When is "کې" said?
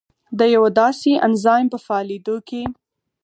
2.47-2.61